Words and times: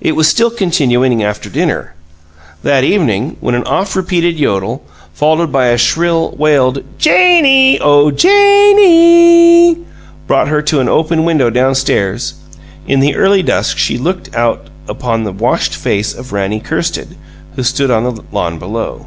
It 0.00 0.12
was 0.16 0.26
still 0.26 0.48
continuing 0.48 1.22
after 1.22 1.50
dinner. 1.50 1.92
Thatt 2.62 2.82
evening, 2.82 3.36
when 3.40 3.54
an 3.54 3.64
oft 3.64 3.94
repeated 3.94 4.38
yodel, 4.38 4.82
followed 5.12 5.52
by 5.52 5.66
a 5.66 5.76
shrill 5.76 6.34
wailed, 6.38 6.82
"Jane 6.96 7.44
ee! 7.44 7.78
Oh, 7.78 8.10
Jane 8.10 8.74
NEE 8.76 9.70
ee!" 9.72 9.78
brought 10.26 10.48
her 10.48 10.62
to 10.62 10.80
an 10.80 10.88
open 10.88 11.24
window 11.26 11.50
down 11.50 11.74
stairs. 11.74 12.32
In 12.88 13.00
the 13.00 13.16
early 13.16 13.42
dusk 13.42 13.76
she 13.76 13.98
looked 13.98 14.34
out 14.34 14.68
upon 14.88 15.24
the 15.24 15.32
washed 15.32 15.74
face 15.74 16.14
of 16.14 16.32
Rannie 16.32 16.58
Kirsted, 16.60 17.14
who 17.54 17.62
stood 17.62 17.90
on 17.90 18.04
the 18.04 18.22
lawn 18.32 18.58
below. 18.58 19.04